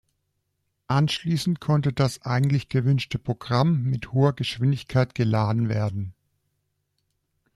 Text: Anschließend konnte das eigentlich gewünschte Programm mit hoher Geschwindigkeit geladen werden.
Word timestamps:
Anschließend 0.87 1.59
konnte 1.59 1.93
das 1.93 2.23
eigentlich 2.23 2.69
gewünschte 2.69 3.19
Programm 3.19 3.83
mit 3.83 4.11
hoher 4.13 4.33
Geschwindigkeit 4.33 5.13
geladen 5.13 5.69
werden. 5.69 6.15